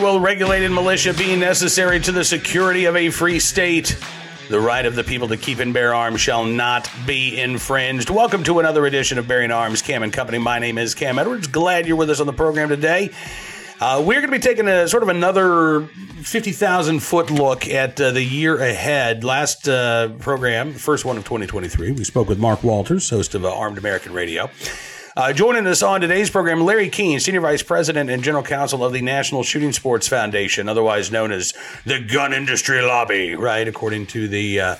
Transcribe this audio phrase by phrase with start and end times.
[0.00, 3.98] will regulated militia be necessary to the security of a free state?
[4.48, 8.08] The right of the people to keep and bear arms shall not be infringed.
[8.08, 10.38] Welcome to another edition of Bearing Arms Cam and Company.
[10.38, 11.48] My name is Cam Edwards.
[11.48, 13.10] Glad you're with us on the program today.
[13.78, 15.82] Uh, we're going to be taking a sort of another
[16.22, 19.22] 50,000 foot look at uh, the year ahead.
[19.22, 23.54] Last uh, program, first one of 2023, we spoke with Mark Walters, host of uh,
[23.54, 24.50] Armed American Radio.
[25.20, 28.94] Uh, joining us on today's program, Larry Keane, Senior Vice President and General Counsel of
[28.94, 31.52] the National Shooting Sports Foundation, otherwise known as
[31.84, 33.68] the Gun Industry Lobby, right?
[33.68, 34.76] According to the uh,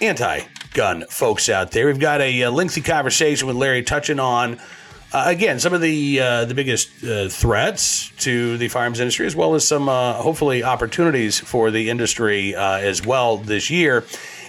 [0.00, 0.40] anti
[0.72, 1.88] gun folks out there.
[1.88, 4.58] We've got a, a, lengthy conversation with Larry touching on.
[5.12, 9.36] Uh, again, some of the uh, the biggest uh, threats to the firearms industry, as
[9.36, 14.02] well as some uh, hopefully opportunities for the industry uh, as well this year.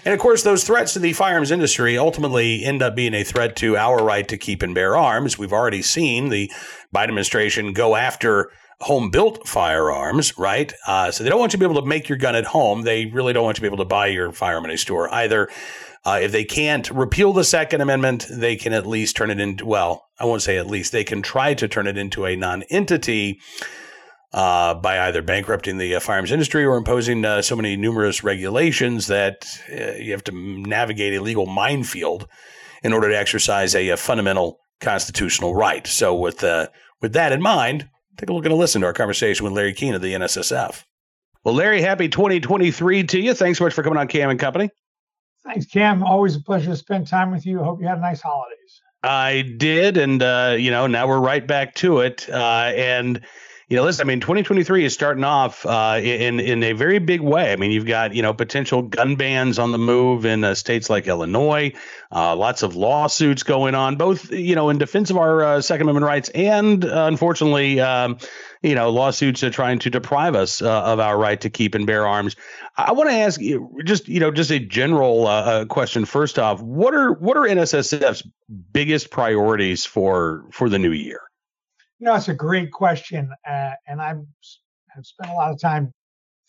[0.05, 3.55] And of course, those threats to the firearms industry ultimately end up being a threat
[3.57, 5.39] to our right to keep and bear arms.
[5.39, 6.51] We've already seen the
[6.93, 10.71] Biden administration go after home built firearms, right?
[10.85, 12.83] Uh, so they don't want you to be able to make your gun at home.
[12.83, 15.11] They really don't want you to be able to buy your firearm in a store
[15.11, 15.49] either.
[16.05, 19.65] Uh, if they can't repeal the Second Amendment, they can at least turn it into,
[19.65, 22.61] well, I won't say at least, they can try to turn it into a non
[22.69, 23.39] entity
[24.35, 29.07] uh, by either bankrupting the uh, firearms industry or imposing uh, so many numerous regulations
[29.07, 32.27] that uh, you have to navigate a legal minefield
[32.83, 35.87] in order to exercise a, a fundamental constitutional right.
[35.87, 36.67] So, with uh,
[37.01, 39.73] with that in mind, take a look and a listen to our conversation with Larry
[39.73, 40.83] Keane of the NSSF.
[41.45, 43.33] Well, Larry, happy 2023 to you.
[43.33, 44.69] Thanks so much for coming on Cam and Company.
[45.45, 46.03] Thanks, Cam.
[46.03, 47.63] Always a pleasure to spend time with you.
[47.63, 48.81] Hope you had a nice holidays.
[49.01, 53.21] I did, and uh, you know now we're right back to it, and
[53.67, 57.21] you know, listen, I mean, 2023 is starting off uh, in in a very big
[57.21, 57.51] way.
[57.51, 60.87] I mean, you've got you know potential gun bans on the move in uh, states
[60.87, 61.73] like Illinois,
[62.11, 65.89] uh, lots of lawsuits going on, both you know in defense of our uh, Second
[65.89, 68.19] Amendment rights and uh, unfortunately, um,
[68.61, 71.87] you know, lawsuits are trying to deprive us uh, of our right to keep and
[71.87, 72.35] bear arms.
[72.77, 76.05] I want to ask you just you know just a general question.
[76.05, 78.21] First off, what are what are NSSF's
[78.71, 81.24] biggest priorities for for the new year?
[82.05, 84.21] You know, it's a great question, uh, and I've,
[84.95, 85.91] I've spent a lot of time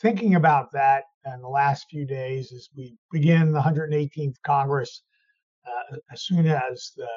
[0.03, 5.01] thinking about that in the last few days as we begin the 118th Congress.
[5.67, 7.09] Uh, as soon as the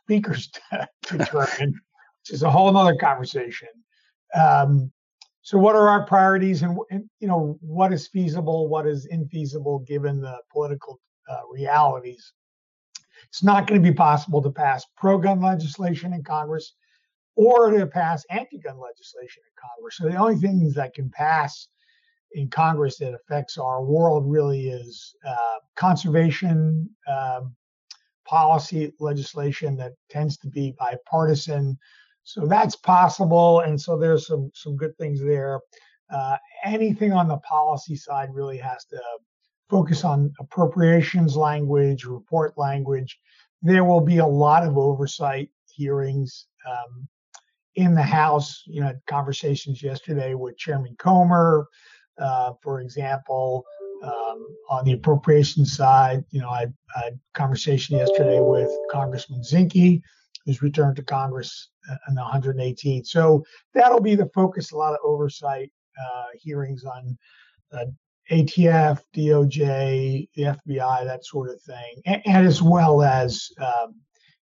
[0.00, 0.48] speakers
[1.10, 1.74] determine,
[2.20, 3.70] which is a whole other conversation.
[4.32, 4.92] Um,
[5.42, 9.84] so, what are our priorities, and, and, you know, what is feasible, what is infeasible
[9.88, 12.32] given the political uh, realities?
[13.24, 16.72] It's not going to be possible to pass pro-gun legislation in Congress
[17.36, 19.96] or to pass anti-gun legislation in Congress.
[19.98, 21.68] So the only things that can pass
[22.32, 27.54] in Congress that affects our world really is uh, conservation um,
[28.26, 31.78] policy legislation that tends to be bipartisan.
[32.24, 35.60] So that's possible, and so there's some some good things there.
[36.12, 39.00] Uh, anything on the policy side really has to
[39.70, 43.18] focus on appropriations language, report language.
[43.62, 46.46] There will be a lot of oversight hearings.
[46.68, 47.08] Um,
[47.76, 51.68] in the House, you know, conversations yesterday with Chairman Comer,
[52.18, 53.64] uh, for example,
[54.02, 56.24] um, on the appropriation side.
[56.30, 56.66] You know, I,
[56.96, 60.00] I, had conversation yesterday with Congressman Zinke,
[60.44, 61.68] who's returned to Congress
[62.08, 63.06] on the 118th.
[63.06, 63.44] So
[63.74, 64.72] that'll be the focus.
[64.72, 67.16] A lot of oversight uh, hearings on
[67.72, 67.86] uh,
[68.30, 73.94] ATF, DOJ, the FBI, that sort of thing, and, and as well as um,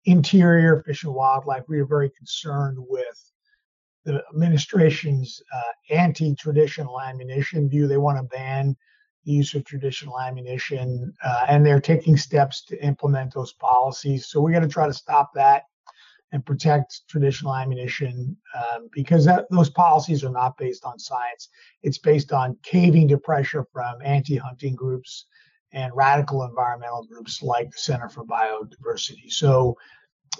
[0.05, 3.33] Interior, Fish and Wildlife, we are very concerned with
[4.05, 7.87] the administration's uh, anti-traditional ammunition view.
[7.87, 8.77] They want to ban
[9.25, 14.28] the use of traditional ammunition, uh, and they're taking steps to implement those policies.
[14.28, 15.65] So we got to try to stop that
[16.33, 21.49] and protect traditional ammunition um, because that, those policies are not based on science.
[21.83, 25.27] It's based on caving to pressure from anti-hunting groups
[25.72, 29.31] and radical environmental groups like the Center for Biodiversity.
[29.31, 29.76] So,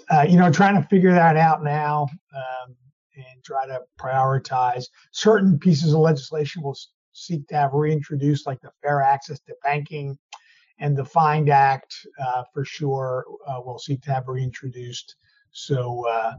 [0.09, 2.75] uh, you know, trying to figure that out now um,
[3.15, 6.77] and try to prioritize certain pieces of legislation will
[7.13, 10.17] seek to have reintroduced, like the Fair Access to Banking
[10.79, 15.15] and the FIND Act, uh, for sure, uh, will seek to have reintroduced.
[15.51, 16.33] So, uh,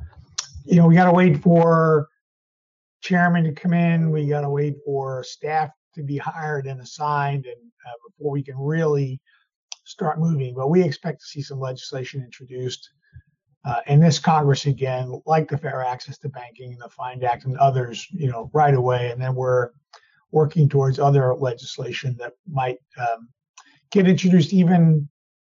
[0.64, 2.08] you know, we got to wait for
[3.00, 4.10] chairman to come in.
[4.10, 7.56] We got to wait for staff to be hired and assigned, and
[7.86, 9.20] uh, before we can really
[9.84, 10.54] start moving.
[10.54, 12.90] But we expect to see some legislation introduced
[13.64, 17.44] uh, in this Congress again, like the Fair Access to Banking and the FIND Act
[17.44, 19.10] and others, you know, right away.
[19.10, 19.70] And then we're
[20.32, 23.28] working towards other legislation that might um,
[23.90, 25.08] get introduced even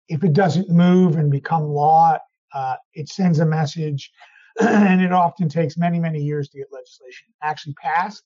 [0.08, 2.18] if it doesn't move and become law.
[2.52, 4.12] Uh, it sends a message,
[4.60, 8.22] and it often takes many, many years to get legislation actually passed.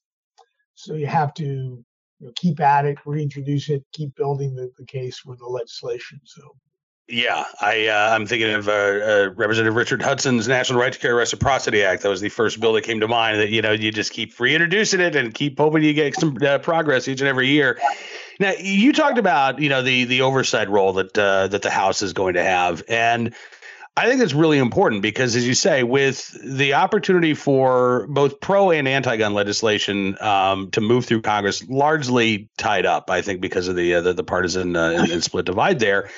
[0.74, 1.84] So you have to
[2.18, 6.20] you know, keep at it, reintroduce it, keep building the, the case for the legislation.
[6.24, 6.42] So
[7.08, 11.14] yeah, I uh, I'm thinking of uh, uh, Representative Richard Hudson's National Right to Carry
[11.14, 12.02] Reciprocity Act.
[12.02, 13.40] That was the first bill that came to mind.
[13.40, 16.58] That you know you just keep reintroducing it and keep hoping you get some uh,
[16.58, 17.80] progress each and every year.
[18.38, 22.02] Now you talked about you know the the oversight role that uh, that the House
[22.02, 23.34] is going to have, and
[23.98, 28.70] I think it's really important because, as you say, with the opportunity for both pro
[28.70, 33.74] and anti-gun legislation um, to move through Congress, largely tied up, I think, because of
[33.74, 36.10] the uh, the, the, partisan uh, and split divide there.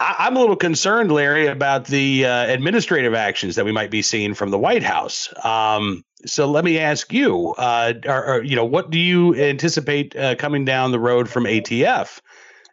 [0.00, 4.02] I, am a little concerned, Larry, about the uh, administrative actions that we might be
[4.02, 5.32] seeing from the White House.
[5.44, 10.16] Um, so let me ask you, uh, are, are, you know, what do you anticipate
[10.16, 12.20] uh, coming down the road from ATF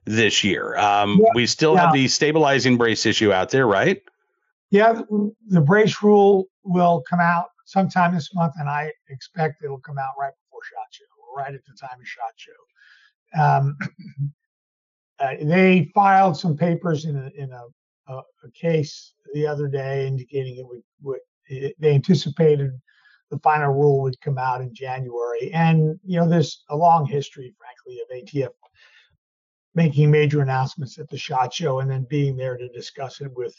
[0.06, 0.76] this year?
[0.76, 1.82] Um, yeah, we still yeah.
[1.82, 4.02] have the stabilizing brace issue out there, right?
[4.72, 5.02] Yeah,
[5.48, 10.14] the brace rule will come out sometime this month, and I expect it'll come out
[10.20, 13.42] right before Shot Show, or right at the time of Shot Show.
[13.42, 13.78] Um,
[15.20, 20.08] uh, they filed some papers in a, in a, a, a, case the other day
[20.08, 22.72] indicating it would, would it, they anticipated
[23.32, 25.52] the final rule would come out in January.
[25.54, 28.54] And you know, there's a long history, frankly, of ATF
[29.74, 33.56] making major announcements at the shot show and then being there to discuss it with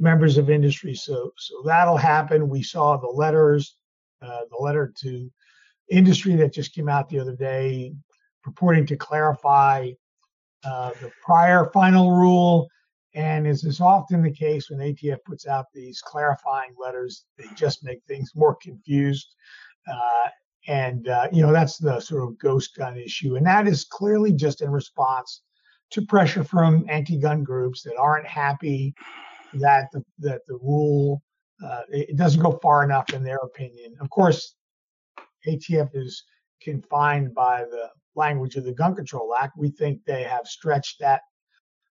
[0.00, 0.94] members of industry.
[0.94, 2.48] So so that'll happen.
[2.48, 3.76] We saw the letters,
[4.22, 5.30] uh, the letter to
[5.90, 7.92] industry that just came out the other day,
[8.42, 9.90] purporting to clarify
[10.64, 12.68] uh, the prior final rule.
[13.14, 17.84] And as is often the case when ATF puts out these clarifying letters, they just
[17.84, 19.34] make things more confused.
[19.90, 20.28] Uh,
[20.68, 23.36] and, uh, you know, that's the sort of ghost gun issue.
[23.36, 25.42] And that is clearly just in response
[25.90, 28.94] to pressure from anti gun groups that aren't happy
[29.54, 31.22] that the, that the rule
[31.64, 33.94] uh, it doesn't go far enough in their opinion.
[34.00, 34.54] Of course,
[35.46, 36.24] ATF is
[36.62, 39.54] confined by the language of the Gun Control Act.
[39.58, 41.22] We think they have stretched that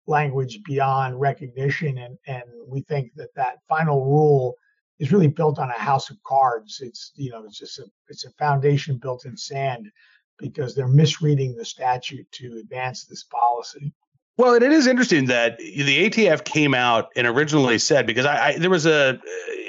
[0.06, 4.54] language beyond recognition, and and we think that that final rule
[4.98, 6.80] is really built on a house of cards.
[6.80, 9.90] It's you know it's just a it's a foundation built in sand
[10.38, 13.92] because they're misreading the statute to advance this policy.
[14.38, 18.58] Well, it is interesting that the ATF came out and originally said because I, I
[18.58, 19.18] there was a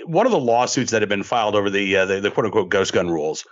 [0.05, 2.69] one of the lawsuits that had been filed over the uh, the, the quote unquote
[2.69, 3.45] ghost gun rules.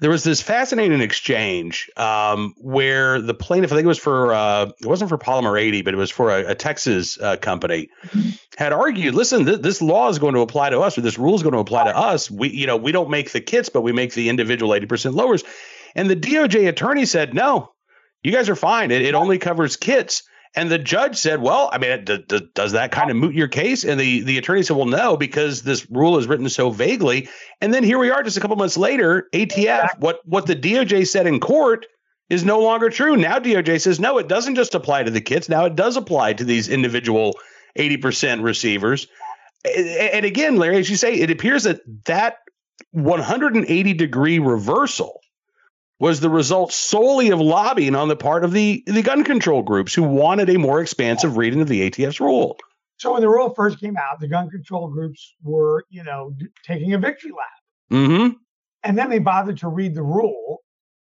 [0.00, 4.70] There was this fascinating exchange um, where the plaintiff, I think it was for uh,
[4.80, 7.90] it wasn't for Polymer 80, but it was for a, a Texas uh, company,
[8.56, 11.34] had argued, listen, th- this law is going to apply to us, or this rule
[11.34, 12.30] is going to apply to us.
[12.30, 15.44] We, you know, we don't make the kits, but we make the individual 80% lowers.
[15.94, 17.72] And the DOJ attorney said, no,
[18.22, 18.90] you guys are fine.
[18.92, 20.22] It, it only covers kits.
[20.56, 23.48] And the judge said, "Well, I mean, d- d- does that kind of moot your
[23.48, 27.28] case?" And the the attorney said, "Well, no, because this rule is written so vaguely."
[27.60, 29.98] And then here we are, just a couple months later, ATF.
[29.98, 31.86] What what the DOJ said in court
[32.28, 33.16] is no longer true.
[33.16, 35.48] Now DOJ says, "No, it doesn't just apply to the kits.
[35.48, 37.38] Now it does apply to these individual
[37.76, 39.06] eighty percent receivers."
[39.64, 42.38] And again, Larry, as you say, it appears that that
[42.92, 45.20] 180 degree reversal
[46.00, 49.94] was the result solely of lobbying on the part of the, the gun control groups
[49.94, 52.58] who wanted a more expansive reading of the ATF's rule.
[52.96, 56.94] So when the rule first came out, the gun control groups were, you know, taking
[56.94, 57.98] a victory lap.
[57.98, 58.36] Mm-hmm.
[58.82, 60.58] And then they bothered to read the rule,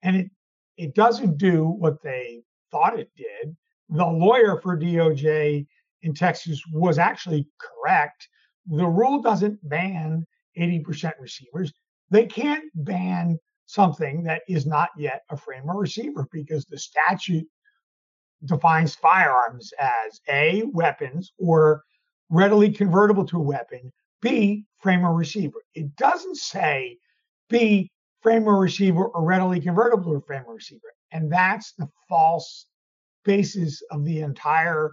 [0.02, 0.30] and it
[0.76, 3.56] it doesn't do what they thought it did.
[3.88, 5.66] The lawyer for DOJ
[6.02, 8.28] in Texas was actually correct.
[8.66, 10.26] The rule doesn't ban
[10.58, 11.72] 80% receivers.
[12.10, 17.46] They can't ban something that is not yet a frame or receiver because the statute
[18.44, 21.82] defines firearms as A, weapons or
[22.28, 25.62] readily convertible to a weapon, B, frame or receiver.
[25.74, 26.98] It doesn't say
[27.48, 27.90] B,
[28.22, 30.92] frame or receiver or readily convertible to a frame or receiver.
[31.12, 32.66] And that's the false
[33.24, 34.92] basis of the entire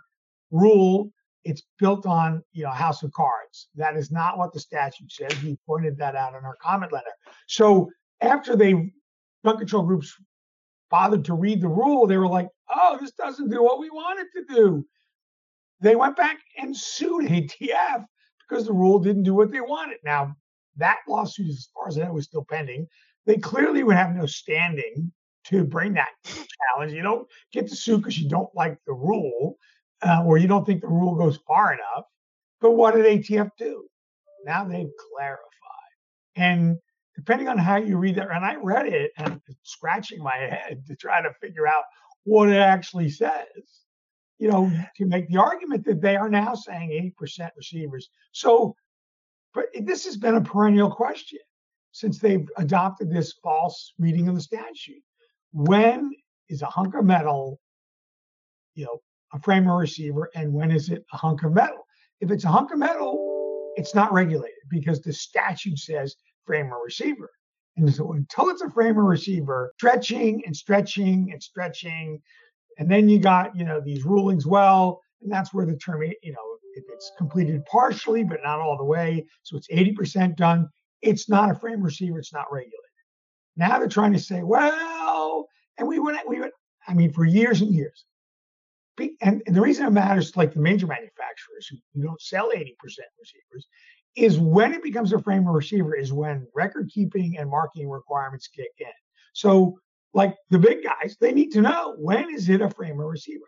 [0.52, 1.12] rule.
[1.44, 3.70] It's built on, you know, house of cards.
[3.76, 5.42] That is not what the statute says.
[5.44, 7.12] We pointed that out in our comment letter.
[7.48, 7.90] So
[8.22, 8.74] after they
[9.44, 10.16] gun control groups
[10.90, 14.20] bothered to read the rule, they were like, oh, this doesn't do what we want
[14.20, 14.86] it to do.
[15.82, 18.06] They went back and sued ATF
[18.48, 19.98] because the rule didn't do what they wanted.
[20.04, 20.36] Now,
[20.78, 22.88] that lawsuit, as far as I know, was still pending.
[23.26, 25.12] They clearly would have no standing
[25.46, 26.94] to bring that challenge.
[26.94, 29.58] You don't get to sue because you don't like the rule
[30.02, 32.06] uh, or you don't think the rule goes far enough.
[32.60, 33.86] But what did ATF do?
[34.46, 35.48] Now they've clarified.
[36.36, 36.78] And
[37.22, 40.96] depending on how you read that, and I read it and scratching my head to
[40.96, 41.84] try to figure out
[42.24, 43.46] what it actually says,
[44.40, 48.10] you know, to make the argument that they are now saying 80% receivers.
[48.32, 48.76] So,
[49.54, 51.40] but this has been a perennial question
[51.92, 55.04] since they've adopted this false reading of the statute.
[55.52, 56.12] when
[56.50, 57.60] is a hunk of metal,
[58.74, 59.00] you know,
[59.34, 61.86] a frame or receiver, and when is it a hunk of metal?
[62.20, 66.84] If it's a hunk of metal, it's not regulated because the statute says frame or
[66.84, 67.30] receiver.
[67.78, 72.22] And so until it's a frame or receiver, stretching and stretching and stretching,
[72.78, 76.32] and then you got, you know, these rulings, well, and that's where the term, you
[76.32, 76.40] know,
[76.74, 80.70] if it's completed partially, but not all the way, so it's 80% done,
[81.02, 82.80] it's not a frame receiver, it's not regulated.
[83.58, 86.54] Now they're trying to say, well, and we went, we went,
[86.88, 88.06] I mean, for years and years.
[89.22, 92.76] And, and the reason it matters, like the major manufacturers who, who don't sell 80%
[92.78, 93.68] receivers,
[94.16, 98.48] is when it becomes a frame or receiver is when record keeping and marking requirements
[98.48, 98.88] kick in.
[99.34, 99.80] So,
[100.14, 103.46] like the big guys, they need to know when is it a frame or receiver.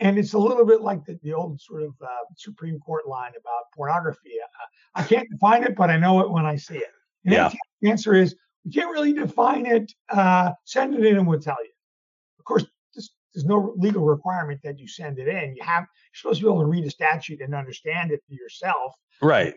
[0.00, 3.32] And it's a little bit like the, the old sort of uh, Supreme Court line
[3.38, 4.30] about pornography.
[4.42, 6.92] Uh, I can't define it, but I know it when I see it.
[7.24, 7.52] And yeah.
[7.82, 8.34] the answer is
[8.64, 9.92] we can't really define it.
[10.08, 11.70] Uh, send it in and we'll tell you.
[12.38, 15.56] Of course, this, there's no legal requirement that you send it in.
[15.56, 18.34] You have you're supposed to be able to read a statute and understand it for
[18.34, 18.94] yourself.
[19.20, 19.54] Right.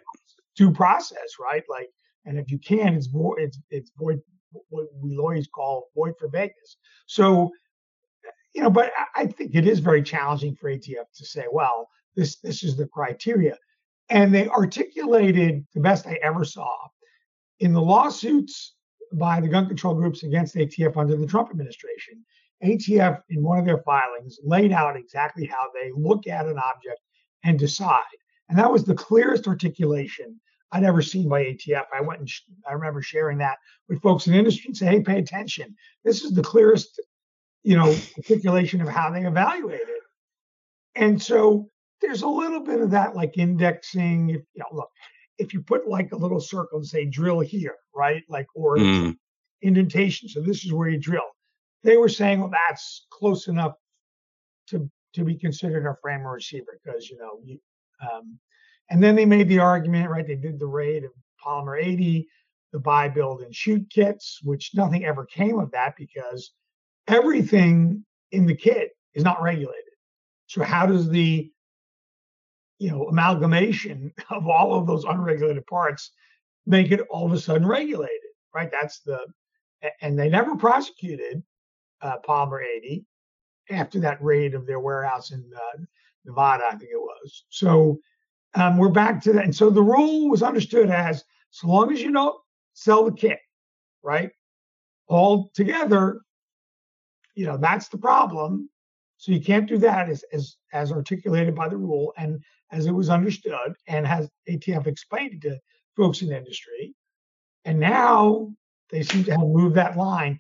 [0.56, 1.64] Due process, right?
[1.70, 1.90] Like,
[2.26, 3.40] and if you can, it's void.
[3.40, 4.22] It's it's void.
[4.70, 6.78] What we lawyers call void for vagueness.
[7.06, 7.52] So,
[8.54, 12.38] you know, but I think it is very challenging for ATF to say, well, this
[12.40, 13.58] this is the criteria,
[14.10, 16.70] and they articulated the best I ever saw
[17.62, 18.76] in the lawsuits
[19.14, 22.24] by the gun control groups against ATF under the Trump administration.
[22.64, 27.00] ATF, in one of their filings, laid out exactly how they look at an object
[27.44, 28.02] and decide.
[28.52, 30.38] And that was the clearest articulation
[30.74, 31.86] I'd ever seen by ATF.
[31.98, 34.88] I went and sh- I remember sharing that with folks in the industry and say,
[34.88, 35.74] hey, pay attention.
[36.04, 37.00] This is the clearest,
[37.64, 40.04] you know, articulation of how they evaluate it.
[40.96, 41.70] And so
[42.02, 44.32] there's a little bit of that like indexing.
[44.32, 44.90] If, you know, look,
[45.38, 48.24] if you put like a little circle and say drill here, right?
[48.28, 49.16] Like or mm.
[49.62, 50.28] indentation.
[50.28, 51.24] So this is where you drill.
[51.84, 53.76] They were saying, well, that's close enough
[54.68, 57.58] to to be considered a frame or receiver because you know you.
[58.02, 58.40] Um,
[58.90, 60.28] and then they made the argument, right?
[60.28, 61.12] They did the raid of
[61.44, 62.28] Polymer 80,
[62.74, 66.52] the buy, build, and shoot kits, which nothing ever came of that because
[67.08, 69.84] everything in the kit is not regulated.
[70.48, 71.52] So how does the
[72.82, 76.12] you know amalgamation of all of those unregulated parts
[76.66, 78.18] make it all of a sudden regulated
[78.56, 79.20] right that's the
[80.02, 81.44] and they never prosecuted
[82.02, 83.06] uh, Polymer 80
[83.70, 85.84] after that raid of their warehouse in uh,
[86.26, 87.46] Nevada, I think it was.
[87.50, 88.00] So
[88.56, 89.46] um, we're back to that.
[89.46, 92.40] And so the rule was understood as so long as you don't
[92.74, 93.40] sell the kit,
[94.04, 94.32] right?
[95.08, 96.22] All together,
[97.36, 98.70] you know, that's the problem.
[99.18, 102.92] So you can't do that as, as, as articulated by the rule and as it
[102.92, 105.60] was understood and has ATF explained to
[105.96, 106.96] folks in the industry.
[107.66, 108.52] And now
[108.90, 110.40] they seem to have moved that line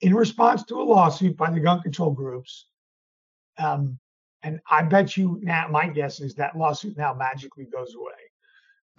[0.00, 2.66] in response to a lawsuit by the gun control groups.
[3.58, 3.98] Um,
[4.42, 8.12] and I bet you now, my guess is that lawsuit now magically goes away.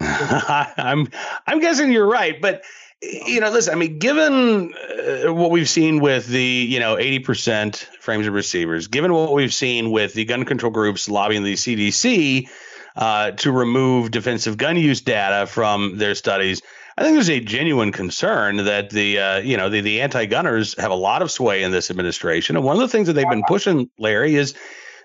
[0.00, 1.08] I'm
[1.46, 2.62] I'm guessing you're right, but
[3.02, 3.74] you know, listen.
[3.74, 8.88] I mean, given uh, what we've seen with the you know 80% frames of receivers,
[8.88, 12.48] given what we've seen with the gun control groups lobbying the CDC
[12.96, 16.62] uh, to remove defensive gun use data from their studies,
[16.96, 20.90] I think there's a genuine concern that the uh, you know the the anti-gunners have
[20.90, 23.44] a lot of sway in this administration, and one of the things that they've been
[23.46, 24.54] pushing, Larry, is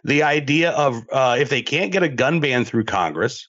[0.03, 3.47] the idea of uh, if they can't get a gun ban through Congress,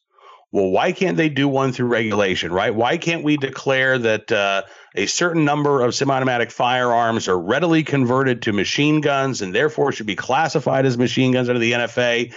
[0.53, 2.73] well, why can't they do one through regulation, right?
[2.73, 4.63] Why can't we declare that uh,
[4.95, 9.91] a certain number of semi automatic firearms are readily converted to machine guns and therefore
[9.91, 12.33] should be classified as machine guns under the NFA?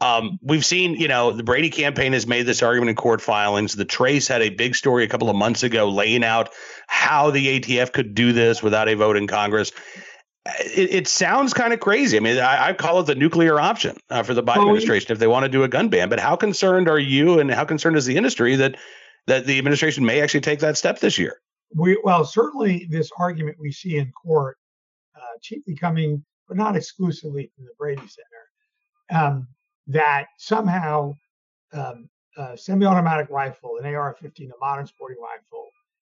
[0.00, 3.74] Um, we've seen, you know, the Brady campaign has made this argument in court filings.
[3.74, 6.48] The Trace had a big story a couple of months ago laying out
[6.88, 9.70] how the ATF could do this without a vote in Congress
[10.46, 12.16] it, it sounds kind of crazy.
[12.16, 15.18] I mean, I, I, call it the nuclear option uh, for the Biden administration if
[15.18, 16.08] they want to do a gun ban.
[16.08, 18.76] But how concerned are you, and how concerned is the industry that
[19.26, 21.40] that the administration may actually take that step this year?
[21.74, 24.56] We well, certainly this argument we see in court,
[25.14, 29.48] uh, chiefly coming, but not exclusively from the Brady Center, um,
[29.88, 31.14] that somehow
[31.72, 35.68] um, a semi-automatic rifle, an AR-15, a modern sporting rifle,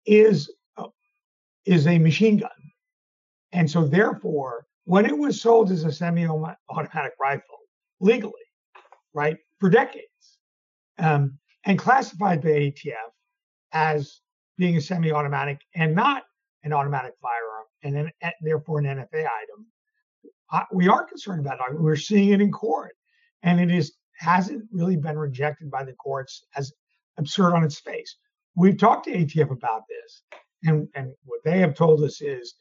[0.05, 0.88] is uh,
[1.65, 2.50] is a machine gun
[3.51, 7.58] and so, therefore, when it was sold as a semi automatic rifle
[8.00, 8.34] legally,
[9.13, 10.39] right, for decades,
[11.00, 12.94] um, and classified by ATF
[13.74, 14.22] as
[14.58, 16.24] being a semi automatic and not
[16.63, 18.12] an automatic firearm, and then
[18.42, 19.66] therefore an NFA item,
[20.51, 21.80] uh, we are concerned about it.
[21.80, 22.96] We're seeing it in court,
[23.44, 26.74] and it is hasn't really been rejected by the courts as
[27.18, 28.18] absurd on its face.
[28.56, 30.24] We've talked to ATF about this,
[30.63, 32.56] and, and what they have told us is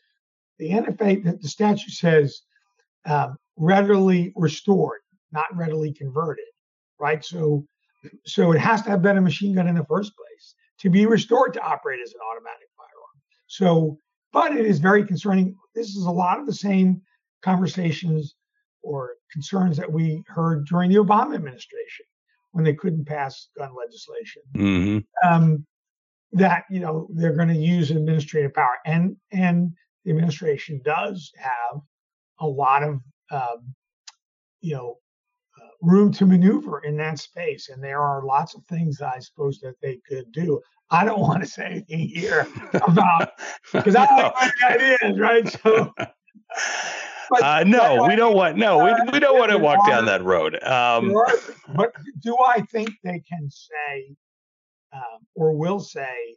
[0.59, 2.43] the NFA, the, the statute says
[3.05, 5.01] um, readily restored,
[5.33, 6.45] not readily converted,
[6.99, 7.25] right?
[7.25, 7.67] So,
[8.25, 11.07] so it has to have been a machine gun in the first place to be
[11.07, 13.23] restored to operate as an automatic firearm.
[13.47, 13.99] So,
[14.33, 15.57] but it is very concerning.
[15.75, 17.01] This is a lot of the same
[17.43, 18.35] conversations
[18.83, 22.07] or concerns that we heard during the Obama administration
[22.53, 24.43] when they couldn't pass gun legislation.
[24.57, 25.29] Mm-hmm.
[25.29, 25.67] Um,
[26.33, 29.73] that you know they're going to use administrative power, and and
[30.07, 31.81] the administration does have
[32.41, 33.75] a lot of um,
[34.61, 34.99] you know
[35.61, 39.59] uh, room to maneuver in that space, and there are lots of things I suppose
[39.61, 40.61] that they could do.
[40.91, 43.33] I don't want to say anything here about
[43.73, 45.49] because I like my ideas, right?
[45.63, 45.93] So.
[47.29, 48.57] But, uh, no, we don't want.
[48.57, 50.63] No, we, we don't want to walk are, down that road.
[50.63, 51.13] Um,
[51.75, 54.15] but do I think they can say
[54.93, 56.37] um, or will say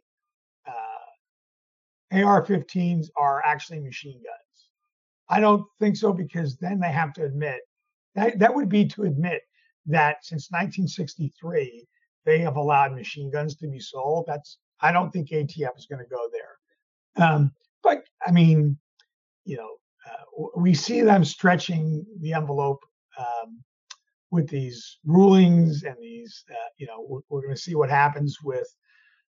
[0.66, 0.99] uh,
[2.12, 4.68] AR-15s are actually machine guns?
[5.28, 7.60] I don't think so because then they have to admit
[8.14, 9.42] that that would be to admit
[9.86, 11.86] that since 1963
[12.24, 14.24] they have allowed machine guns to be sold.
[14.26, 17.24] That's I don't think ATF is going to go there.
[17.26, 17.52] Um,
[17.82, 18.78] but I mean,
[19.44, 19.76] you know,
[20.06, 22.82] uh, we see them stretching the envelope
[23.18, 23.62] um,
[24.30, 28.38] with these rulings and these, uh, you know, we're, we're going to see what happens
[28.42, 28.68] with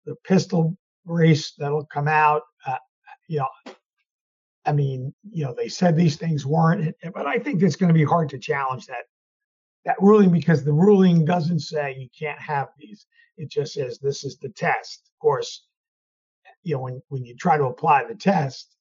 [0.07, 2.43] the pistol brace that'll come out.
[2.67, 2.77] Uh,
[3.29, 3.73] you know,
[4.65, 7.99] I mean, you know, they said these things weren't, but I think it's going to
[7.99, 9.05] be hard to challenge that
[9.85, 13.07] that ruling because the ruling doesn't say you can't have these.
[13.37, 15.03] It just says this is the test.
[15.07, 15.67] Of course,
[16.63, 18.75] you know, when when you try to apply the test,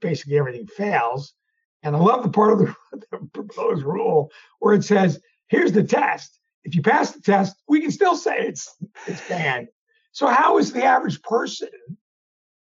[0.00, 1.34] basically everything fails.
[1.82, 2.74] And I love the part of the,
[3.10, 6.38] the proposed rule where it says, here's the test.
[6.64, 9.68] If you pass the test, we can still say it's it's banned.
[10.12, 11.68] So how is the average person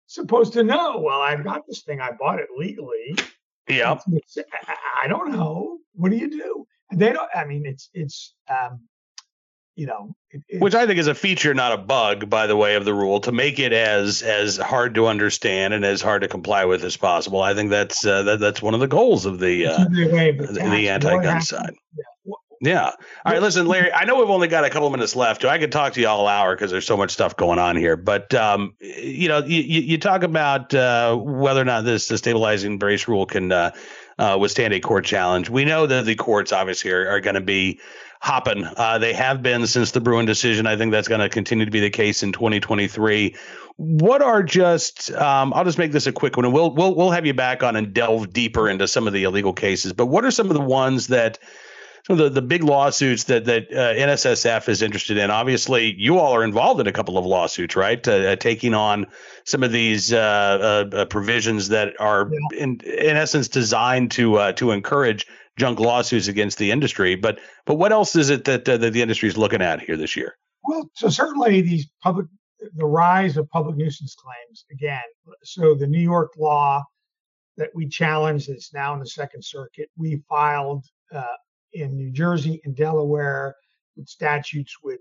[0.07, 0.99] supposed to know?
[0.99, 1.99] Well, I've got this thing.
[2.01, 3.15] I bought it legally.
[3.67, 3.97] Yeah.
[5.01, 5.79] I don't know.
[5.93, 6.67] What do you do?
[6.93, 7.29] They don't.
[7.33, 8.81] I mean, it's it's um,
[9.75, 12.75] you know, it, which I think is a feature, not a bug, by the way,
[12.75, 16.27] of the rule to make it as as hard to understand and as hard to
[16.27, 17.41] comply with as possible.
[17.41, 20.89] I think that's uh, that, that's one of the goals of the uh, the, the
[20.89, 21.73] anti-gun side.
[21.97, 22.03] Yeah.
[22.61, 22.85] Yeah.
[23.25, 23.41] All right.
[23.41, 23.91] Listen, Larry.
[23.91, 25.41] I know we've only got a couple minutes left.
[25.41, 27.75] So I could talk to you all hour because there's so much stuff going on
[27.75, 27.97] here.
[27.97, 32.77] But um, you know, you, you talk about uh, whether or not this the stabilizing
[32.77, 33.71] brace rule can uh,
[34.17, 35.49] uh, withstand a court challenge.
[35.49, 37.79] We know that the courts obviously are, are going to be
[38.21, 38.65] hopping.
[38.65, 40.65] Uh, they have been since the Bruen decision.
[40.65, 43.35] I think that's going to continue to be the case in 2023.
[43.77, 45.11] What are just?
[45.11, 47.61] Um, I'll just make this a quick one, and we'll we'll we'll have you back
[47.61, 49.91] on and delve deeper into some of the illegal cases.
[49.91, 51.39] But what are some of the ones that?
[52.07, 55.31] Some of the, the big lawsuits that that uh, NSSF is interested in.
[55.31, 58.07] Obviously, you all are involved in a couple of lawsuits, right?
[58.07, 59.07] Uh, uh taking on
[59.43, 62.63] some of these uh, uh, provisions that are, yeah.
[62.63, 65.25] in in essence, designed to to encourage
[65.57, 67.15] junk lawsuits against the industry.
[67.15, 69.97] But but what else is it that, uh, that the industry is looking at here
[69.97, 70.35] this year?
[70.63, 72.27] Well, so certainly these public
[72.75, 75.03] the rise of public nuisance claims again.
[75.43, 76.83] So the New York law
[77.57, 81.23] that we challenged that's now in the Second Circuit, we filed uh,
[81.75, 83.55] in New Jersey and Delaware
[83.95, 84.99] with statutes with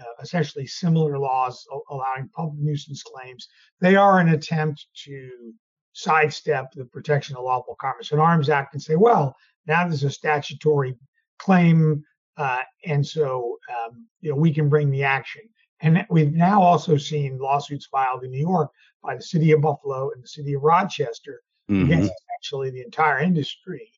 [0.00, 3.48] uh, essentially similar laws allowing public nuisance claims.
[3.80, 5.52] They are an attempt to
[5.92, 10.10] sidestep the Protection of Lawful Commerce and Arms Act and say, well, now there's a
[10.10, 10.96] statutory
[11.38, 12.02] claim,
[12.36, 15.42] uh, and so um, you know we can bring the action.
[15.80, 18.70] And we've now also seen lawsuits filed in New York
[19.02, 21.84] by the city of Buffalo and the city of Rochester mm-hmm.
[21.84, 23.90] against actually the entire industry,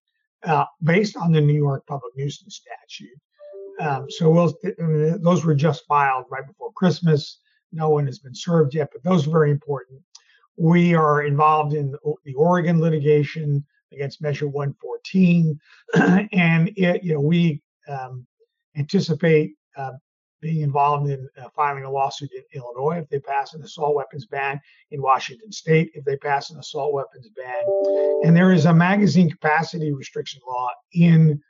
[0.45, 3.19] uh, based on the New York public nuisance statute.
[3.81, 4.55] Um, so we'll,
[5.21, 7.41] those were just filed right before Christmas.
[7.73, 10.01] No one has been served yet, but those are very important.
[10.57, 11.95] We are involved in
[12.25, 15.61] the Oregon litigation against Measure 114,
[16.33, 18.27] and it, you know we um,
[18.77, 19.93] anticipate uh,
[20.41, 24.27] being involved in uh, filing a lawsuit in Illinois if they pass an assault weapons
[24.27, 27.73] ban, in Washington State if they pass an assault weapons ban,
[28.23, 31.41] and there is a magazine capacity restriction law in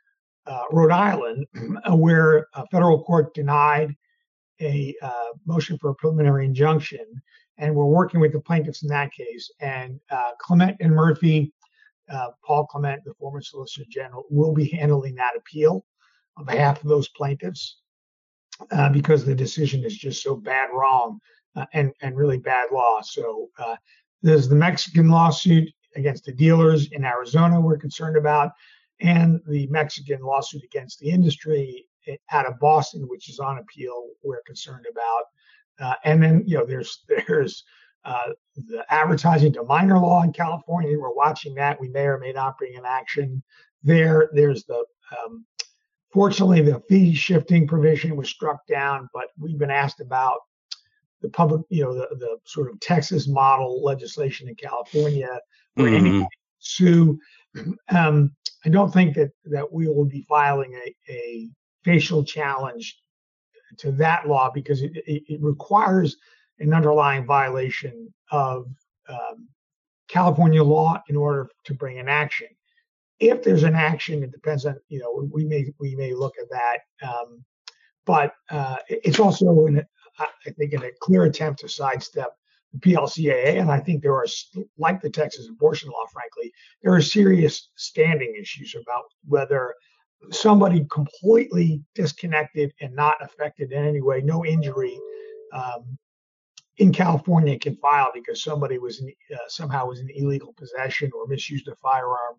[0.47, 1.47] uh, Rhode Island
[1.91, 3.95] where a federal court denied
[4.61, 7.05] a uh, motion for a preliminary injunction,
[7.59, 9.51] and we're working with the plaintiffs in that case.
[9.61, 11.53] And uh, Clement and Murphy
[12.09, 15.85] uh, Paul Clement, the former Solicitor General, will be handling that appeal
[16.37, 17.79] on behalf of those plaintiffs
[18.71, 21.19] uh, because the decision is just so bad wrong
[21.57, 23.01] uh, and, and really bad law.
[23.03, 23.77] So uh,
[24.23, 28.53] there's the Mexican lawsuit against the dealers in Arizona we're concerned about,
[29.01, 31.87] and the Mexican lawsuit against the industry
[32.31, 35.25] out of Boston, which is on appeal, we're concerned about.
[35.79, 37.65] Uh, and then you know there's there's
[38.05, 38.31] uh,
[38.69, 40.99] the advertising to minor law in California.
[40.99, 41.81] We're watching that.
[41.81, 43.43] We may or may not bring an action
[43.83, 44.31] there.
[44.33, 44.85] There's the
[45.25, 45.45] um,
[46.17, 50.39] fortunately the fee shifting provision was struck down, but we've been asked about
[51.21, 55.29] the public, you know, the, the sort of Texas model legislation in California
[55.75, 56.25] where mm-hmm.
[56.59, 57.19] sue.
[57.91, 61.51] Um, I don't think that that we will be filing a, a
[61.85, 62.99] facial challenge
[63.79, 66.17] to that law because it, it, it requires
[66.61, 68.67] an underlying violation of
[69.11, 69.49] um,
[70.09, 72.49] California law in order to bring an action.
[73.19, 76.51] If there's an action, it depends on you know we may we may look at
[76.51, 77.45] that, um,
[78.05, 79.85] but uh, it's also an,
[80.19, 82.31] I think in a clear attempt to sidestep
[82.73, 84.27] the PLCAA, and I think there are
[84.79, 86.53] like the Texas abortion law, frankly,
[86.83, 89.75] there are serious standing issues about whether
[90.31, 94.99] somebody completely disconnected and not affected in any way, no injury,
[95.53, 95.99] um,
[96.79, 101.27] in California can file because somebody was in, uh, somehow was in illegal possession or
[101.27, 102.37] misused a firearm.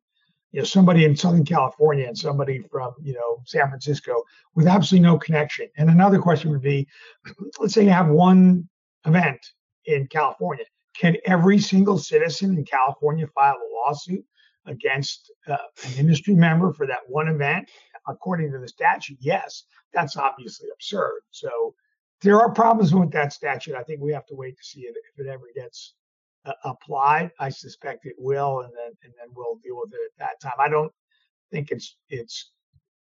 [0.57, 4.23] You know, somebody in Southern California and somebody from you know San Francisco
[4.55, 5.67] with absolutely no connection.
[5.77, 6.87] And another question would be,
[7.59, 8.67] let's say you have one
[9.05, 9.37] event
[9.85, 10.65] in California.
[10.99, 14.25] Can every single citizen in California file a lawsuit
[14.65, 17.69] against uh, an industry member for that one event?
[18.07, 19.65] According to the statute, yes.
[19.93, 21.19] That's obviously absurd.
[21.29, 21.75] So
[22.21, 23.75] there are problems with that statute.
[23.75, 25.93] I think we have to wait to see it if it ever gets
[26.63, 27.31] applied.
[27.39, 30.59] I suspect it will, and then and then we'll deal with it at that time.
[30.59, 30.91] I don't
[31.51, 32.51] think it's it's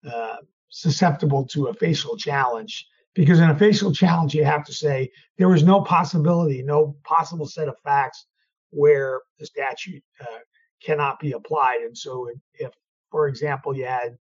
[0.10, 0.38] uh,
[0.70, 5.50] susceptible to a facial challenge because in a facial challenge you have to say there
[5.50, 8.26] was no possibility, no possible set of facts
[8.70, 10.40] where the statute uh,
[10.84, 11.82] cannot be applied.
[11.82, 12.74] And so if, if
[13.10, 14.18] for example, you had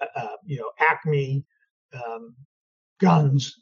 [0.00, 1.44] uh, uh you know Acme
[1.92, 2.34] um,
[3.00, 3.56] guns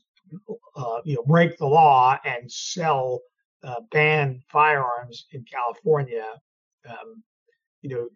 [0.77, 3.21] uh, you know, break the law and sell
[3.65, 6.27] uh, banned firearms in California,
[6.89, 7.23] um,
[7.83, 8.09] you know,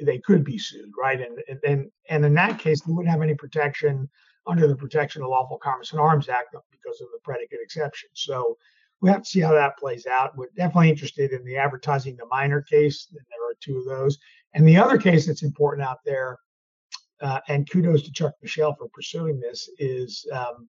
[0.00, 1.20] they could be sued, right?
[1.20, 4.08] And and and in that case, they wouldn't have any protection
[4.46, 8.10] under the Protection of Lawful Commerce and Arms Act because of the predicate exception.
[8.12, 8.58] So
[9.00, 10.36] we have to see how that plays out.
[10.36, 14.18] We're definitely interested in the advertising the minor case, and there are two of those.
[14.52, 16.38] And the other case that's important out there,
[17.22, 20.68] uh, and kudos to Chuck Michel for pursuing this, is um,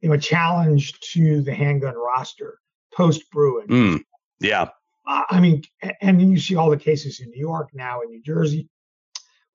[0.00, 2.58] you know, a challenge to the handgun roster
[2.98, 3.68] post Bruen.
[3.68, 4.04] Mm,
[4.40, 4.68] yeah.
[5.06, 5.62] Uh, I mean,
[6.02, 8.68] and you see all the cases in New York now, in New Jersey,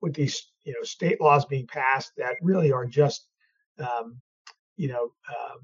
[0.00, 3.28] with these you know state laws being passed that really are just
[3.78, 4.18] um,
[4.76, 5.56] you know uh,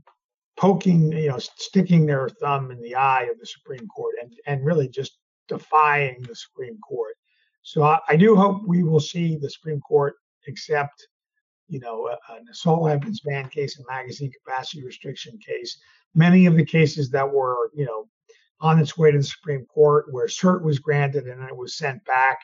[0.59, 4.65] poking you know sticking their thumb in the eye of the Supreme Court and and
[4.65, 7.15] really just defying the Supreme Court.
[7.63, 10.15] So I, I do hope we will see the Supreme Court
[10.47, 11.09] accept
[11.71, 15.79] you know, a, an assault weapons ban case, a magazine capacity restriction case.
[16.15, 18.09] Many of the cases that were, you know,
[18.61, 22.05] on its way to the Supreme Court where cert was granted and it was sent
[22.05, 22.39] back.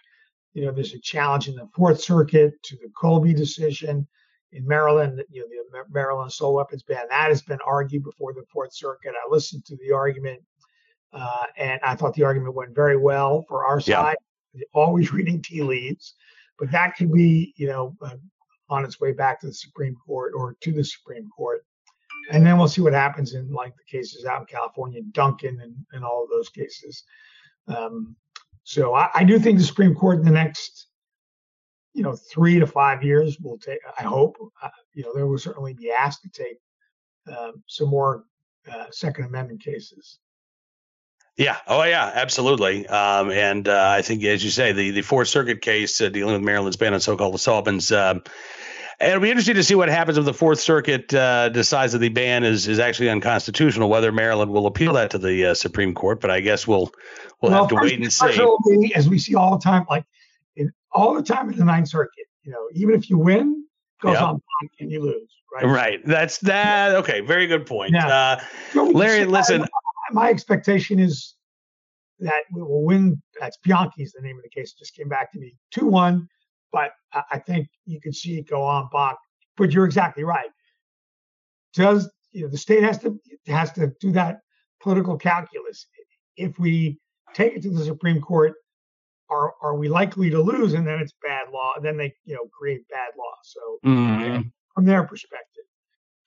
[0.55, 4.07] You know, there's a challenge in the Fourth Circuit to the Kolbe decision
[4.53, 5.23] in Maryland.
[5.31, 9.13] You know, the Maryland assault weapons ban that has been argued before the Fourth Circuit.
[9.13, 10.41] I listened to the argument,
[11.13, 14.17] uh, and I thought the argument went very well for our side.
[14.55, 14.63] Yeah.
[14.73, 16.15] Always reading tea leaves,
[16.59, 18.17] but that could be, you know, uh,
[18.69, 21.65] on its way back to the Supreme Court or to the Supreme Court.
[22.31, 25.75] And then we'll see what happens in like the cases out in California, Duncan and,
[25.93, 27.05] and all of those cases.
[27.69, 28.17] Um,
[28.65, 30.89] so I, I, do think the Supreme Court in the next,
[31.95, 35.39] you know, three to five years will take, I hope, uh, you know, there will
[35.39, 36.59] certainly be asked to take
[37.37, 38.25] um, some more
[38.73, 40.19] uh, Second Amendment cases.
[41.37, 41.57] Yeah.
[41.67, 42.11] Oh, yeah.
[42.15, 42.87] Absolutely.
[42.87, 46.35] Um, and uh, I think, as you say, the the Fourth Circuit case uh, dealing
[46.35, 47.93] with Maryland's ban on so-called assault weapons.
[47.93, 48.23] Um,
[49.01, 52.09] it'll be interesting to see what happens if the Fourth Circuit uh, decides that the
[52.09, 53.91] ban is is actually unconstitutional.
[53.91, 56.91] Whether Maryland will appeal that to the uh, Supreme Court, but I guess we'll
[57.43, 58.93] we'll, well have to wait and see.
[58.95, 60.07] As we see all the time, like
[60.57, 63.67] in, all the time in the Ninth Circuit, you know, even if you win,
[64.01, 64.23] goes yep.
[64.23, 64.41] on
[64.81, 65.31] and you lose.
[65.55, 65.67] Right.
[65.67, 66.01] Right.
[66.07, 66.97] That's that.
[66.97, 67.21] Okay.
[67.21, 67.93] Very good point.
[67.93, 68.39] Yeah.
[68.75, 69.67] Uh, Larry, listen
[70.13, 71.35] my expectation is
[72.21, 73.21] that we will win.
[73.41, 74.73] That's Bianchi's the name of the case.
[74.73, 76.29] Just came back to me two one,
[76.73, 76.93] but
[77.31, 79.19] I think you could see it go en banc.
[79.57, 80.51] But you're exactly right.
[81.75, 84.41] Does you know the state has to has to do that
[84.83, 85.87] political calculus?
[86.37, 86.99] If we
[87.35, 88.55] take it to the Supreme Court,
[89.31, 90.75] are are we likely to lose?
[90.75, 91.73] And then it's bad law.
[91.83, 93.35] Then they you know create bad law.
[93.45, 94.49] So mm-hmm.
[94.75, 95.65] from their perspective,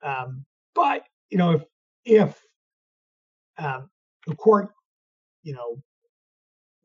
[0.03, 1.63] um, but you know if
[2.05, 2.41] if
[3.59, 3.89] um,
[4.27, 4.69] the court,
[5.43, 5.81] you know,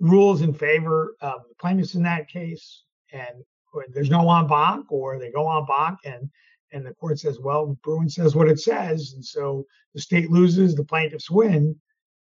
[0.00, 2.82] rules in favor of the plaintiffs in that case,
[3.12, 3.44] and
[3.92, 6.30] there's no en banc, or they go en banc, and
[6.72, 10.74] and the court says, well, Bruen says what it says, and so the state loses,
[10.74, 11.76] the plaintiffs win.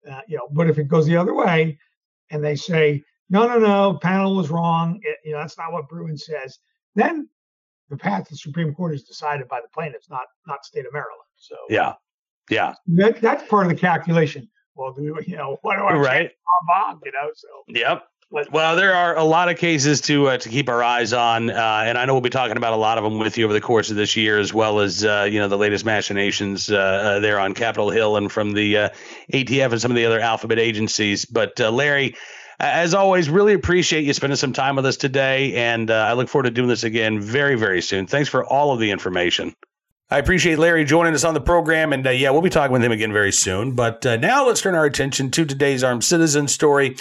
[0.09, 1.77] Uh, you know, but if it goes the other way,
[2.31, 4.99] and they say, no, no, no, panel was wrong.
[5.03, 6.57] It, you know, that's not what Bruen says.
[6.95, 7.29] Then
[7.89, 10.93] the path to the Supreme Court is decided by the plaintiffs, not not state of
[10.93, 11.29] Maryland.
[11.37, 11.93] So yeah,
[12.49, 14.49] yeah, that, that's part of the calculation.
[14.75, 16.31] Well, do we, you know what do I right?
[16.67, 18.03] Bob, you know, so yep.
[18.31, 21.83] Well, there are a lot of cases to uh, to keep our eyes on, uh,
[21.83, 23.61] and I know we'll be talking about a lot of them with you over the
[23.61, 27.19] course of this year, as well as uh, you know the latest machinations uh, uh,
[27.21, 28.89] there on Capitol Hill and from the uh,
[29.33, 31.25] ATF and some of the other alphabet agencies.
[31.25, 32.17] But Larry,
[32.59, 36.43] as always, really appreciate you spending some time with us today, and I look forward
[36.43, 38.05] to doing this again very very soon.
[38.05, 39.55] Thanks for all of the information.
[40.11, 42.83] I appreciate Larry joining us on the program, and uh, yeah, we'll be talking with
[42.83, 43.73] him again very soon.
[43.73, 46.95] But uh, now let's turn our attention to today's armed citizen story,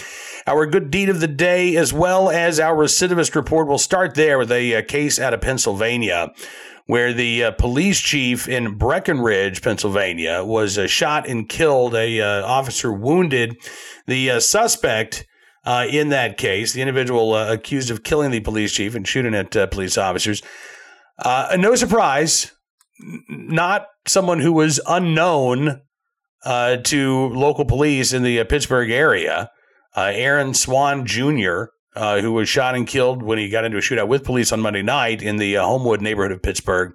[0.47, 3.67] our good deed of the day, as well as our recidivist report.
[3.67, 6.35] We'll start there with a, a uh, case out of Pennsylvania,
[6.85, 11.95] where the uh, police chief in Brackenridge, Pennsylvania, was uh, shot and killed.
[11.95, 13.57] A uh, officer wounded.
[14.07, 15.25] The suspect.
[15.67, 19.97] in that case, the individual accused of killing the police chief and shooting at police
[19.97, 20.43] officers.
[21.25, 22.53] no surprise,
[23.29, 25.83] not someone who was unknown
[26.45, 29.51] uh, to local police in the uh, Pittsburgh area.
[29.97, 31.65] Uh, Aaron Swan Jr.,
[31.97, 34.61] uh, who was shot and killed when he got into a shootout with police on
[34.61, 36.95] Monday night in the uh, Homewood neighborhood of Pittsburgh.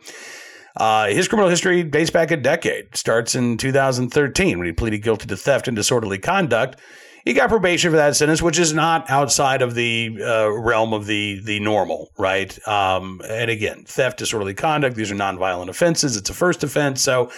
[0.76, 2.96] Uh, his criminal history dates back a decade.
[2.96, 6.80] Starts in 2013 when he pleaded guilty to theft and disorderly conduct
[7.24, 11.06] he got probation for that sentence, which is not outside of the uh, realm of
[11.06, 12.68] the the normal, right?
[12.68, 16.18] Um, and again, theft, disorderly conduct; these are nonviolent offenses.
[16.18, 17.32] It's a first offense, so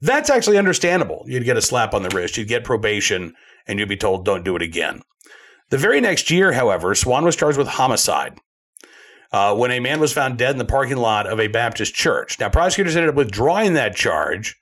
[0.00, 1.24] that's actually understandable.
[1.26, 3.34] You'd get a slap on the wrist, you'd get probation,
[3.66, 5.02] and you'd be told, "Don't do it again."
[5.70, 8.38] The very next year, however, Swan was charged with homicide.
[9.32, 12.40] Uh, when a man was found dead in the parking lot of a Baptist church.
[12.40, 14.56] Now, prosecutors ended up withdrawing that charge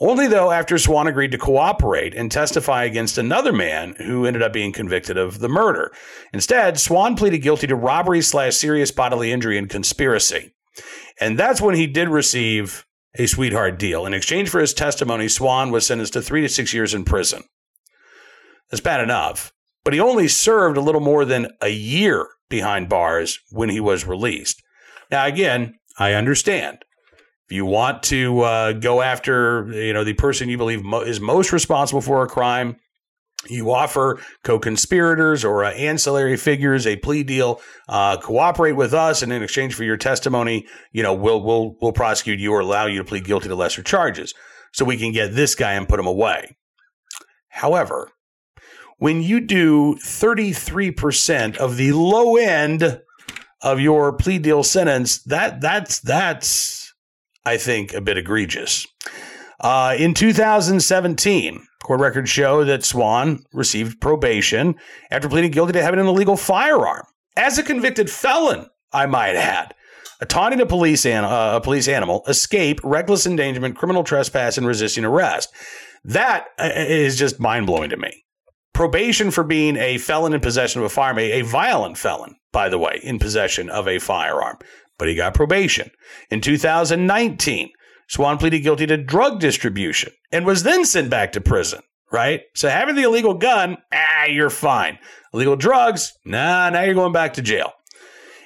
[0.00, 4.52] only though after Swan agreed to cooperate and testify against another man who ended up
[4.52, 5.92] being convicted of the murder.
[6.32, 10.54] Instead, Swan pleaded guilty to robbery slash serious bodily injury and conspiracy.
[11.20, 14.06] And that's when he did receive a sweetheart deal.
[14.06, 17.42] In exchange for his testimony, Swan was sentenced to three to six years in prison.
[18.70, 19.52] That's bad enough,
[19.84, 24.06] but he only served a little more than a year behind bars when he was
[24.06, 24.62] released.
[25.10, 26.84] Now, again, I understand
[27.48, 31.18] if you want to uh, go after, you know, the person you believe mo- is
[31.18, 32.76] most responsible for a crime,
[33.48, 37.62] you offer co-conspirators or uh, ancillary figures a plea deal.
[37.88, 41.92] Uh, cooperate with us, and in exchange for your testimony, you know, we'll we'll we'll
[41.92, 44.34] prosecute you or allow you to plead guilty to lesser charges,
[44.74, 46.54] so we can get this guy and put him away.
[47.48, 48.10] However,
[48.98, 53.00] when you do 33% of the low end
[53.62, 56.87] of your plea deal sentence, that that's that's
[57.48, 58.86] I think, a bit egregious.
[59.60, 64.74] Uh, in 2017, court records show that Swan received probation
[65.10, 67.06] after pleading guilty to having an illegal firearm
[67.36, 68.66] as a convicted felon.
[68.92, 69.74] I might add,
[70.28, 75.04] taunting a police an- uh, a police animal, escape, reckless endangerment, criminal trespass, and resisting
[75.06, 75.48] arrest.
[76.04, 76.68] That uh,
[77.08, 78.24] just mind blowing to me.
[78.74, 82.68] Probation for being a felon in possession of a firearm, a, a violent felon, by
[82.68, 84.58] the way, in possession of a firearm
[84.98, 85.90] but he got probation.
[86.30, 87.70] In 2019,
[88.08, 91.80] Swan pleaded guilty to drug distribution and was then sent back to prison,
[92.10, 92.42] right?
[92.54, 94.98] So having the illegal gun, ah, you're fine.
[95.32, 97.72] Illegal drugs, nah, now you're going back to jail.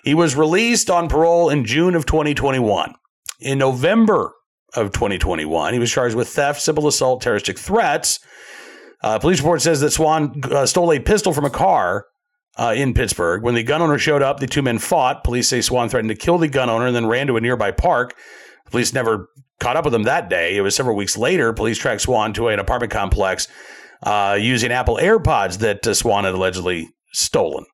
[0.04, 2.94] He was released on parole in June of 2021.
[3.40, 4.32] In November
[4.74, 8.18] of 2021, he was charged with theft, simple assault, terroristic threats.
[9.02, 12.06] Uh, police report says that Swan uh, stole a pistol from a car
[12.56, 13.42] uh, in Pittsburgh.
[13.42, 15.24] When the gun owner showed up, the two men fought.
[15.24, 17.70] Police say Swan threatened to kill the gun owner and then ran to a nearby
[17.70, 18.14] park.
[18.70, 19.28] Police never
[19.60, 20.56] caught up with him that day.
[20.56, 21.52] It was several weeks later.
[21.52, 23.48] Police tracked Swan to an apartment complex
[24.02, 27.64] uh, using Apple AirPods that uh, Swan had allegedly stolen.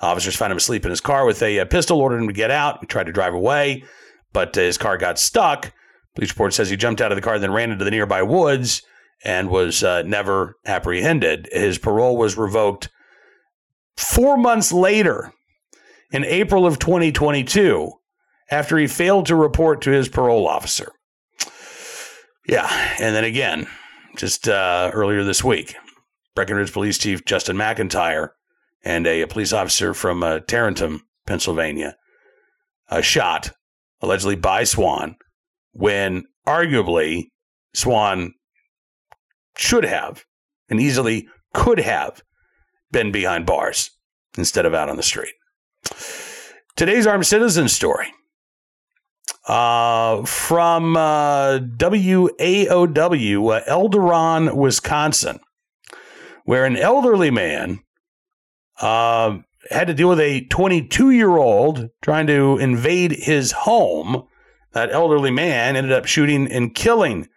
[0.00, 2.50] Officers found him asleep in his car with a, a pistol, ordered him to get
[2.50, 2.78] out.
[2.80, 3.84] He tried to drive away,
[4.32, 5.72] but uh, his car got stuck.
[6.14, 8.82] Police report says he jumped out of the car, then ran into the nearby woods
[9.24, 11.48] and was uh, never apprehended.
[11.50, 12.88] His parole was revoked
[13.96, 15.32] Four months later,
[16.10, 17.92] in April of 2022,
[18.50, 20.92] after he failed to report to his parole officer.
[22.46, 22.68] Yeah,
[23.00, 23.66] and then again,
[24.16, 25.74] just uh, earlier this week,
[26.36, 28.30] Brackenridge Police Chief Justin McIntire
[28.84, 31.96] and a, a police officer from uh, Tarentum, Pennsylvania,
[32.90, 33.52] uh, shot
[34.02, 35.16] allegedly by Swan
[35.72, 37.24] when arguably
[37.74, 38.34] Swan
[39.56, 40.24] should have
[40.68, 42.22] and easily could have
[42.94, 43.90] been behind bars
[44.38, 45.34] instead of out on the street.
[46.76, 48.06] Today's armed citizen story
[49.46, 55.40] uh, from uh, WAOW, uh, Elderon, Wisconsin.
[56.44, 57.80] where an elderly man
[58.80, 59.38] uh,
[59.70, 64.24] had to deal with a 22 year old trying to invade his home.
[64.72, 67.28] That elderly man ended up shooting and killing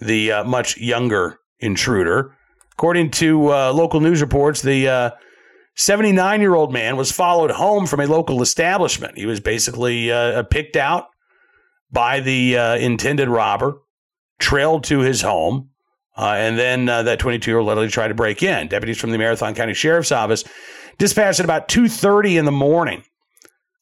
[0.00, 2.36] the uh, much younger intruder.
[2.78, 5.12] According to uh, local news reports, the
[5.74, 9.18] 79 uh, year old man was followed home from a local establishment.
[9.18, 11.06] He was basically uh, picked out
[11.90, 13.80] by the uh, intended robber,
[14.38, 15.70] trailed to his home,
[16.16, 18.68] uh, and then uh, that 22 year old literally tried to break in.
[18.68, 20.44] Deputies from the Marathon County Sheriff's Office
[20.98, 23.02] dispatched at about 2:30 in the morning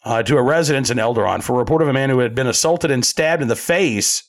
[0.07, 2.47] uh, to a residence in Elderon for a report of a man who had been
[2.47, 4.23] assaulted and stabbed in the face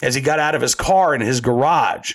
[0.00, 2.12] as he got out of his car in his garage.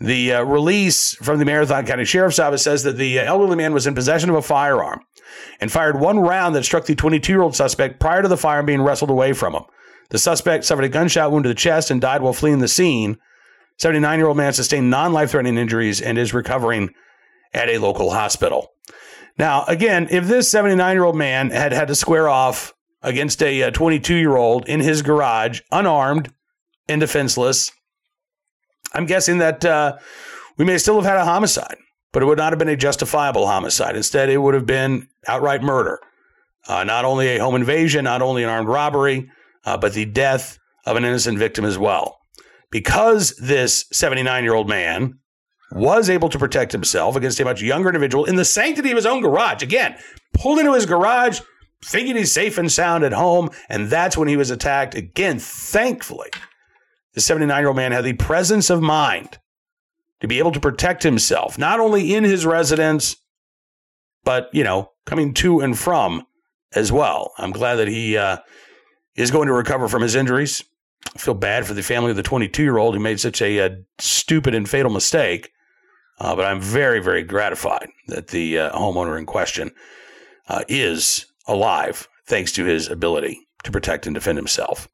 [0.00, 3.74] The uh, release from the Marathon County Sheriff's Office says that the uh, elderly man
[3.74, 5.00] was in possession of a firearm
[5.60, 8.64] and fired one round that struck the 22 year old suspect prior to the firearm
[8.64, 9.64] being wrestled away from him.
[10.08, 13.18] The suspect suffered a gunshot wound to the chest and died while fleeing the scene.
[13.76, 16.94] 79 year old man sustained non life threatening injuries and is recovering
[17.52, 18.72] at a local hospital.
[19.38, 23.70] Now, again, if this 79 year old man had had to square off against a
[23.70, 26.32] 22 year old in his garage, unarmed
[26.88, 27.70] and defenseless,
[28.92, 29.98] I'm guessing that uh,
[30.56, 31.76] we may still have had a homicide,
[32.12, 33.96] but it would not have been a justifiable homicide.
[33.96, 36.00] Instead, it would have been outright murder.
[36.68, 39.30] Uh, not only a home invasion, not only an armed robbery,
[39.64, 42.18] uh, but the death of an innocent victim as well.
[42.70, 45.18] Because this 79 year old man
[45.72, 49.06] was able to protect himself against a much younger individual in the sanctity of his
[49.06, 49.96] own garage, again,
[50.34, 51.40] pulled into his garage
[51.84, 54.94] thinking he's safe and sound at home, and that's when he was attacked.
[54.94, 56.30] Again, thankfully,
[57.14, 59.38] the 79 year old man had the presence of mind
[60.20, 63.16] to be able to protect himself, not only in his residence,
[64.22, 66.26] but, you know, coming to and from
[66.74, 67.32] as well.
[67.38, 68.38] I'm glad that he uh,
[69.16, 70.62] is going to recover from his injuries.
[71.14, 73.58] I feel bad for the family of the 22 year old who made such a,
[73.58, 75.50] a, uh, stupid and fatal mistake.
[76.18, 79.70] Uh, but I'm very, very gratified that the uh, homeowner in question
[80.48, 84.88] uh, is alive thanks to his ability to protect and defend himself.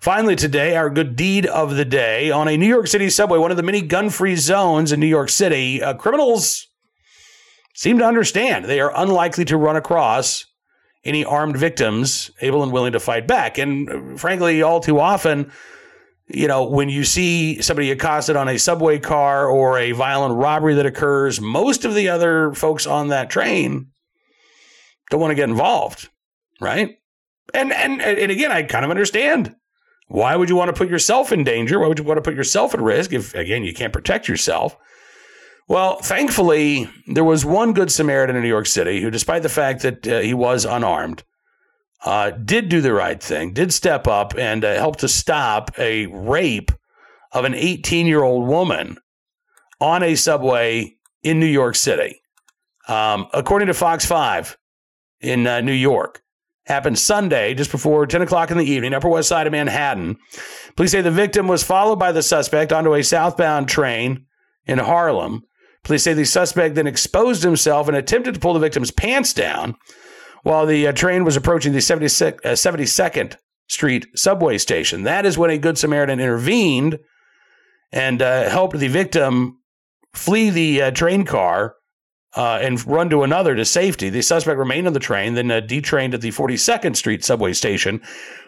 [0.00, 3.50] Finally, today, our good deed of the day on a New York City subway, one
[3.50, 6.66] of the many gun free zones in New York City, uh, criminals
[7.74, 10.44] seem to understand they are unlikely to run across
[11.04, 13.56] any armed victims able and willing to fight back.
[13.56, 15.52] And uh, frankly, all too often,
[16.26, 20.74] you know, when you see somebody accosted on a subway car or a violent robbery
[20.74, 23.88] that occurs, most of the other folks on that train
[25.10, 26.08] don't want to get involved,
[26.60, 26.97] right?
[27.54, 29.54] And and and again, I kind of understand.
[30.08, 31.78] Why would you want to put yourself in danger?
[31.78, 34.76] Why would you want to put yourself at risk if again you can't protect yourself?
[35.68, 39.82] Well, thankfully, there was one good Samaritan in New York City who, despite the fact
[39.82, 41.24] that uh, he was unarmed,
[42.04, 46.06] uh, did do the right thing, did step up and uh, help to stop a
[46.06, 46.70] rape
[47.32, 48.96] of an 18 year old woman
[49.80, 52.22] on a subway in New York City.
[52.88, 54.56] Um, according to Fox 5
[55.20, 56.22] in uh, New York,
[56.68, 60.16] happened Sunday just before 10 o'clock in the evening, Upper West Side of Manhattan.
[60.76, 64.26] Police say the victim was followed by the suspect onto a southbound train
[64.66, 65.42] in Harlem.
[65.82, 69.74] Police say the suspect then exposed himself and attempted to pull the victim's pants down
[70.42, 73.36] while the uh, train was approaching the 76, uh, 72nd
[73.68, 75.02] Street subway station.
[75.02, 76.98] That is when a Good Samaritan intervened
[77.92, 79.58] and uh, helped the victim
[80.14, 81.74] flee the uh, train car
[82.36, 84.10] uh, and run to another to safety.
[84.10, 88.00] The suspect remained on the train, then uh, detrained at the 42nd Street subway station,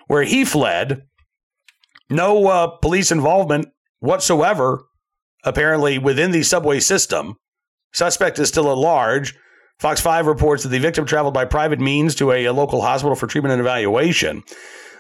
[0.07, 1.03] where he fled.
[2.09, 3.69] No police involvement
[4.01, 4.85] whatsoever
[5.45, 7.37] apparently within the subway system.
[7.93, 9.35] Suspect is still at large.
[9.79, 13.17] Fox 5 reports that the victim traveled by private means to a, a local hospital
[13.17, 14.43] for treatment and evaluation.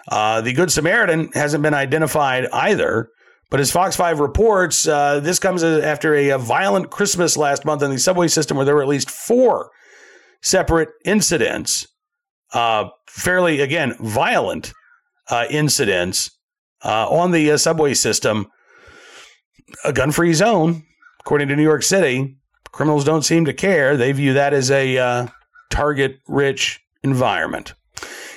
[0.08, 3.10] Uh, the Good Samaritan hasn't been identified either.
[3.50, 7.82] But as Fox 5 reports, uh, this comes after a, a, violent Christmas last month
[7.82, 9.70] in the subway system where there were at least four
[10.40, 11.86] separate incidents,
[12.52, 14.72] uh, fairly, again, violent
[15.28, 16.30] uh, incidents
[16.84, 18.46] uh, on the uh, subway system
[19.84, 20.82] a gun free zone,
[21.20, 22.36] according to New York City.
[22.72, 23.96] Criminals don't seem to care.
[23.96, 25.26] They view that as a uh,
[25.70, 27.74] target rich environment.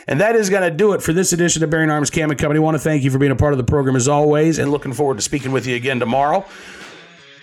[0.08, 2.40] And that is going to do it for this edition of Bearing Arms Cam and
[2.40, 2.58] Company.
[2.60, 4.72] I want to thank you for being a part of the program as always and
[4.72, 6.42] looking forward to speaking with you again tomorrow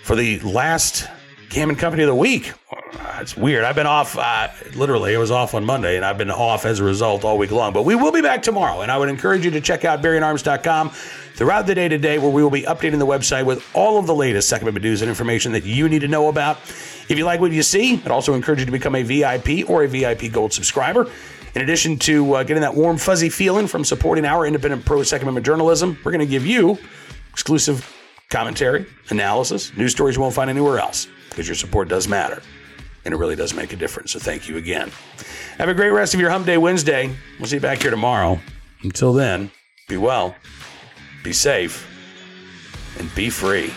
[0.02, 1.08] for the last
[1.48, 2.52] Cam and Company of the week.
[3.20, 3.64] It's weird.
[3.64, 6.80] I've been off, uh, literally, I was off on Monday, and I've been off as
[6.80, 7.72] a result all week long.
[7.72, 10.90] But we will be back tomorrow, and I would encourage you to check out BearingArms.com
[10.90, 14.14] throughout the day today, where we will be updating the website with all of the
[14.14, 16.58] latest Second Amendment news and information that you need to know about.
[17.08, 19.82] If you like what you see, I'd also encourage you to become a VIP or
[19.82, 21.10] a VIP Gold subscriber.
[21.54, 25.26] In addition to uh, getting that warm, fuzzy feeling from supporting our independent pro Second
[25.26, 26.78] Amendment journalism, we're going to give you
[27.32, 27.90] exclusive
[28.28, 31.08] commentary, analysis, news stories you won't find anywhere else.
[31.30, 32.42] because your support does matter
[33.04, 34.12] and it really does make a difference.
[34.12, 34.90] So thank you again.
[35.58, 37.14] Have a great rest of your Hump Day Wednesday.
[37.38, 38.38] We'll see you back here tomorrow.
[38.82, 39.50] Until then,
[39.88, 40.34] be well,
[41.22, 41.86] be safe,
[42.98, 43.72] and be free.